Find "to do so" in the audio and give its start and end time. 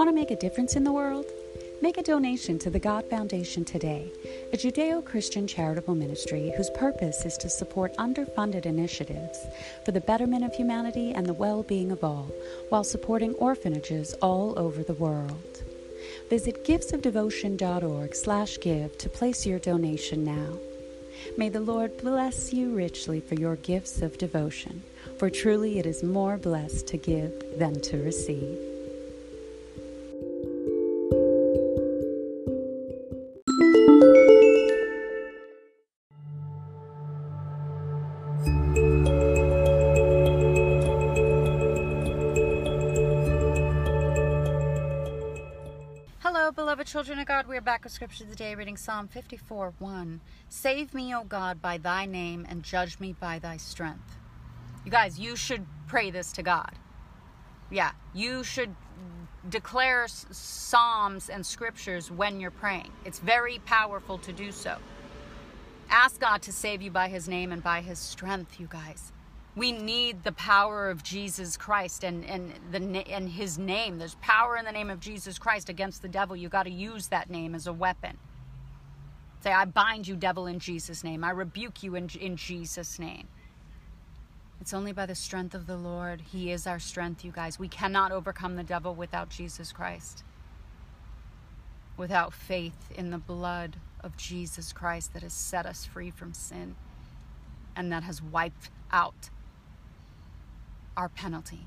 64.18-64.76